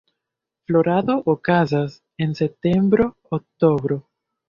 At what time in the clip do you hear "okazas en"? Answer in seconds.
1.35-2.33